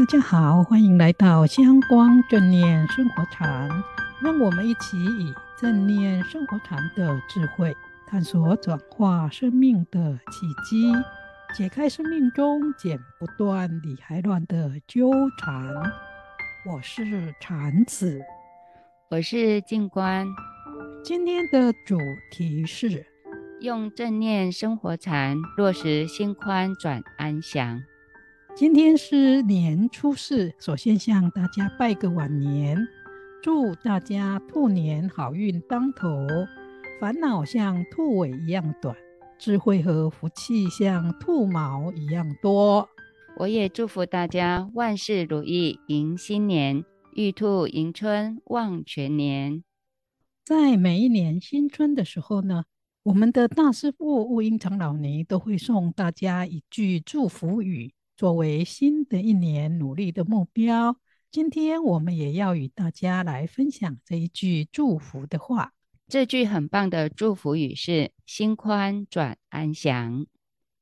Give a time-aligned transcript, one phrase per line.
[0.00, 3.68] 大家好，欢迎来到香光正念生活禅。
[4.22, 7.76] 让我们一起以正念生活禅的智慧，
[8.06, 10.90] 探索转化生命的契机，
[11.54, 15.70] 解开生命中剪不断、理还乱的纠缠。
[16.64, 18.22] 我是禅子，
[19.10, 20.26] 我是静观。
[21.04, 21.98] 今天的主
[22.32, 23.04] 题是
[23.60, 27.82] 用正念生活禅落实心宽转安详。
[28.60, 32.76] 今天是年初四，首先向大家拜个晚年，
[33.42, 36.26] 祝大家兔年好运当头，
[37.00, 38.94] 烦恼像兔尾一样短，
[39.38, 42.86] 智慧和福气像兔毛一样多。
[43.38, 49.64] 我也祝福大家万事如意，迎新年，玉兔迎春，望全年。
[50.44, 52.64] 在每一年新春的时候呢，
[53.04, 57.94] 我们的大师傅悟音长老尼都会送大家一句祝福语。
[58.20, 60.94] 作为新的一年努力的目标，
[61.30, 65.72] 今天我们也要与大家来分享这一句祝福的话。
[66.06, 70.26] 这句很棒的祝福语是“心宽转安详”。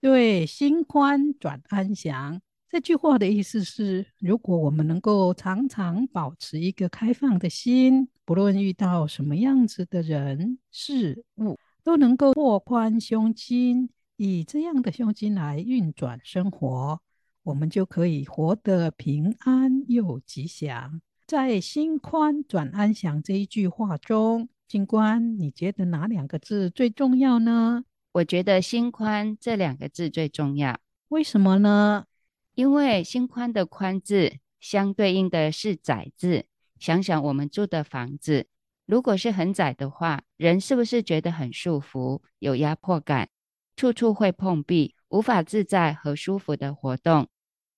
[0.00, 13.88] 对，“心宽转安详”这句话的意思是，如果我们能够常常保持一个开放的心，不论遇到什么样子的人事物，都能够拓宽胸襟，
[14.18, 17.00] 以这样的胸襟来运转生活。
[17.44, 21.00] 我们就可以活得平安又吉祥。
[21.26, 27.84] 在“心宽转安详”这一句话中，静观，你觉得哪两个字最重要呢？
[28.12, 30.78] 我觉得“心宽”这两个字最重要。
[31.08, 32.06] 为什么呢？
[32.54, 36.46] 因为“心宽”的“宽”字相对应的是“窄”字。
[36.78, 38.46] 想想我们住的房子，
[38.86, 43.28] 如果是很窄的话，人是不是觉得很束缚、有压迫感，
[43.76, 47.28] 处处会碰壁，无法自在和舒服的活动？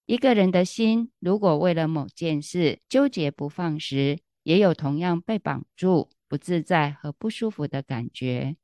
[0.07, 8.57] 一个人的心，如果为了某件事纠结不放时，也有同样被绑住、不自在和不舒服的感觉。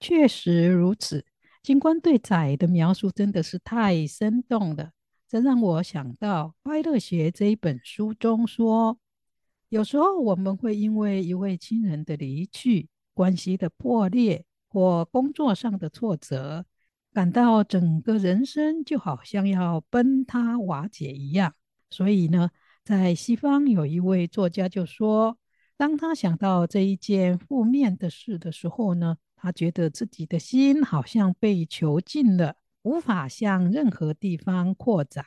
[0.00, 1.26] 确实如此，
[1.62, 4.92] 警官对仔的描述真的是太生动了。
[5.28, 8.98] 这让我想到《快乐学》这一本书中说，
[9.68, 16.64] 有时候我们会因为一位亲人的离去、关系的破裂或工作上的挫折。
[17.12, 21.54] 感到整个人生就好像要崩塌瓦解一样，
[21.90, 22.50] 所以呢，
[22.84, 25.36] 在西方有一位作家就说，
[25.76, 35.22] 当他想到这一件负面的事的时候呢，他觉得自己的心好像被囚禁了，无法向任何地方扩展。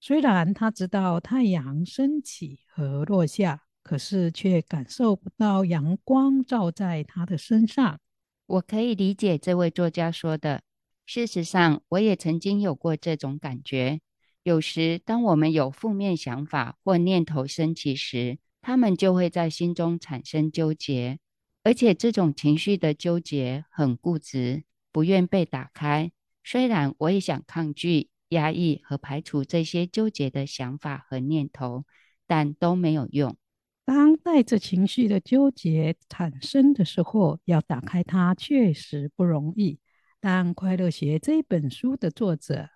[0.00, 8.00] 虽然他知道太阳升起和落下，可是却感受不到阳光照在他的身上。
[8.46, 10.62] 我可以理解这位作家说的。
[11.10, 14.02] 事实上，我也曾经有过这种感觉。
[14.42, 21.18] 有时，当我们有负面想法或念头升起时，他们就会在心中产生纠结，
[21.64, 26.12] 而且这种情绪的纠结很固执，不愿被打开。
[26.44, 31.86] 虽然我也想抗拒、压抑和排除这些纠结的想法和念头，
[32.26, 33.34] 但都没有用。
[33.86, 39.78] 当带着情绪的纠结产生的时候，要打开它确实不容易。
[40.30, 42.68] 但《快乐学》这本书的作者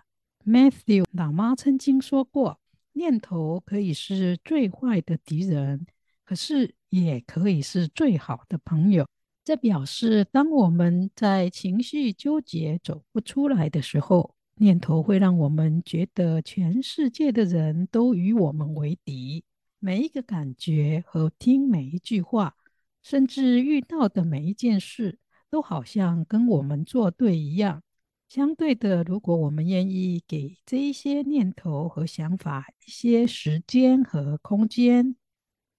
[0.47, 2.59] Matthew 老妈曾经说过
[2.95, 5.87] ：“念头可以是最坏的敌人，
[6.25, 9.07] 可是也可以是最好的朋友。”
[9.45, 19.45] 这表示，当我们在情绪纠结走不出来的时候，念头会让我们觉得全世界的人都与我们为敌，
[19.79, 22.57] 每一个感觉和听每一句话，
[23.03, 25.19] 甚至遇到的每一件事。
[25.53, 27.83] 都好像跟我们作对一样。
[28.27, 35.15] 相对的，如果我们愿意给这一些念头和想法一些时间和空间，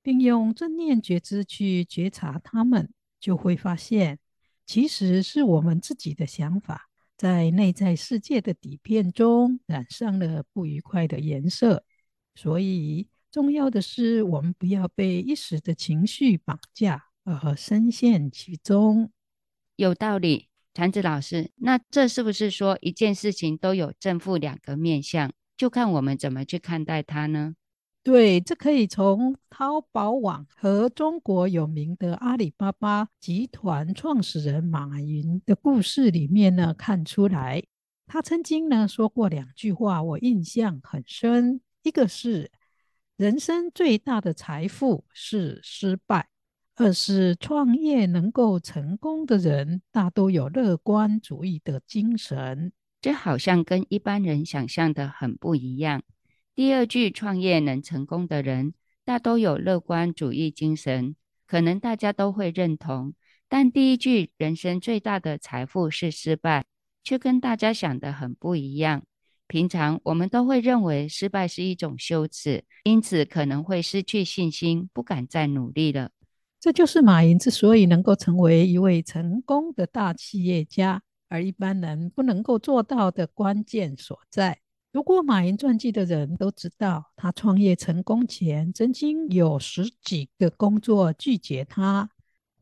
[0.04, 4.20] 并用正念觉知去觉察它们，就会发现，
[4.68, 11.84] 其实是我们自己的想法在内在世界的底片中染上了不愉快的颜色。
[12.36, 19.12] 所以，重要的是我们不要被一时的情绪绑架而深陷其中。
[19.76, 27.56] 有道理，禅子老师，那这是不是说一件事情都有正负两个面相，就看我们怎么去看待它呢？
[28.04, 37.64] 对，这可以从淘宝网和中国有名的阿里巴巴集团创始人马云的故事里面呢看出来。
[38.06, 41.62] 他曾经呢说过两句话，我印象很深。
[41.84, 42.52] 一个是
[43.16, 46.28] 人生最大的财富是失败。
[46.76, 52.72] 二是创业能够成功的人，大都有乐观主义的精神。
[53.00, 56.02] 这好像跟一般人想象的很不一样。
[56.56, 58.74] 第二句创业能成功的人，
[59.06, 61.16] 大都有乐观主义精神，
[61.46, 63.14] 可能大家都会认同。
[63.48, 66.66] 但第一句人生最大的财富是失败，
[67.04, 69.04] 却跟大家想的很不一样。
[69.48, 76.10] 平常我们都会认为失败是一种羞耻，因此可能会失去信心，不敢再努力了。
[76.64, 84.62] 这就是马云之所以能够成为一位成功的大企业家，而一般人不能够做到的关键所在。
[84.94, 92.10] 读过马云传记的人都知道，他创业成功前，曾经有十几个工作拒绝他。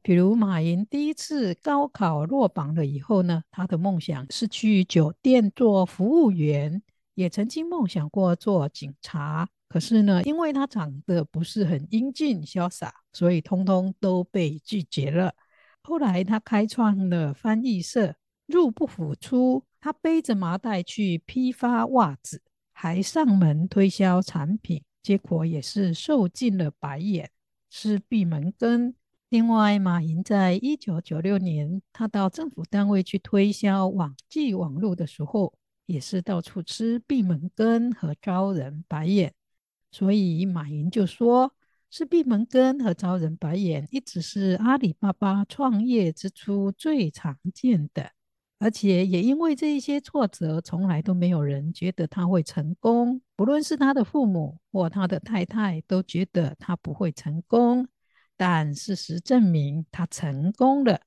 [0.02, 6.82] 比如马云第一次高考落榜了以后呢，他的梦想是去酒店做服务员，
[7.14, 9.48] 也曾经梦想过做警察。
[9.72, 15.34] 可是呢，因为他长得不是很英俊潇洒，所以通通都被拒绝了。
[15.82, 18.14] 后来他开创了翻译社，
[18.48, 19.64] 入不敷出。
[19.80, 22.42] 他背着麻袋去批发袜子，
[22.74, 27.32] 还上门推销产品，结果也是受尽了白眼，
[27.70, 28.94] 是闭门羹。
[29.30, 35.54] 另外，马云在一九九六年，他到政府单位去推销网际网络的时候，
[35.86, 39.34] 也是到处吃闭门羹和招人白眼。
[39.92, 41.54] 所以马云就说，
[41.90, 48.12] 是闭门羹和招人白眼，一直是阿里巴巴创业之初最常见的，
[48.58, 57.86] 而且也因为这一些挫折，从来都没有人觉得他会成功，不论是他的父母或他的太太，都觉得他不会成功。
[58.38, 61.02] 但事实证明，他成功了，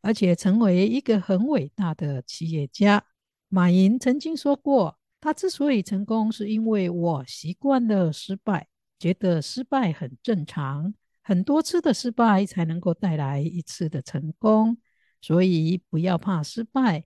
[0.00, 3.04] 而且成为一个很伟大的企业家。
[3.48, 4.98] 马云曾经说过。
[5.22, 8.66] 他之所以成功，是因为我习惯了失败，
[8.98, 10.92] 觉得失败很正常，
[11.22, 14.76] 很多次的失败才能够带来一次的成功。
[15.20, 17.04] 所以不要怕失败，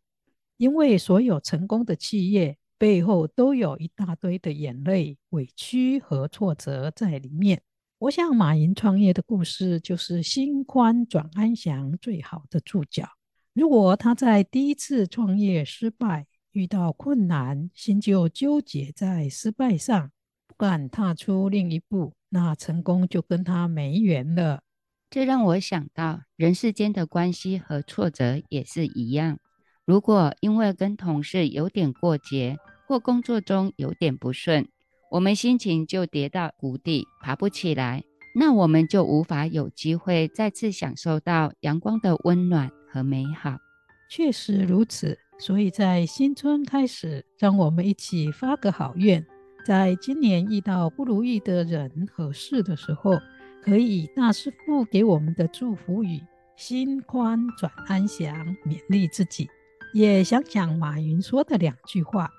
[0.57, 7.61] 因为所有成功的企业背后都有一大堆的眼泪、委屈和挫折在里面。
[7.99, 13.07] 我想马云创业的故事就是心宽转安详最好的注脚。
[13.53, 20.11] 如果他在第一次创业失败，遇到困难，心就纠结在失败上，
[20.49, 24.62] 不敢踏出另一步，那成功就跟他没缘了。
[25.11, 29.38] 这让我想到，人世间的关系和挫折也是一样。
[29.85, 32.56] 如果因为跟同事有点过节，
[32.88, 34.67] 或工作中有点不顺，
[35.11, 38.02] 我们心情就跌到谷底，爬不起来，
[38.35, 43.66] 那我们就无法有机会再次享受到阳光的温暖和美好。
[44.08, 45.19] 确实如此。
[45.38, 49.23] 所以在新春开始，让我们一起发个好愿，
[49.67, 53.19] 在今年遇到不如意的人和事的时候，
[53.62, 56.23] 可以以大师父给我们的祝福语
[56.56, 59.47] “心宽转安详”勉励自己。
[59.93, 62.31] 也想讲马云说的两句话：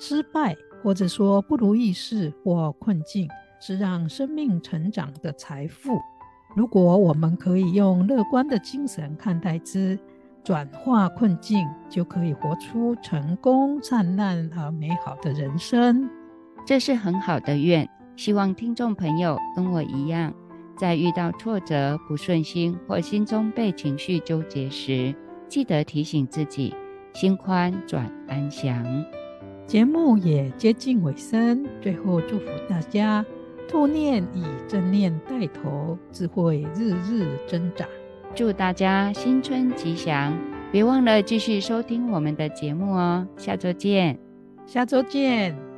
[0.00, 3.28] 失败或者说不如意事或困境，
[3.60, 6.00] 是让生命成长的财富。
[6.56, 9.96] 如果我们可以用乐观的精神看待之。
[10.42, 16.08] 转化困境，就可以活出成功、灿烂而美好的人生。
[16.66, 17.88] 这是很好的愿。
[18.16, 20.34] 希望听众朋友跟我一样，
[20.76, 25.14] 在遇到挫折、不顺心或心中被情绪纠结时，
[25.48, 26.74] 记得提醒自己：
[27.14, 29.04] 心宽转安详。
[29.66, 33.24] 节目也接近尾声，最后祝福大家：
[33.68, 37.86] 兔念以正念带头，智慧日日增长。
[38.34, 40.36] 祝大家新春吉祥！
[40.72, 44.18] 别忘了继续收听我们的节目哦，下周见，
[44.66, 45.69] 下周见。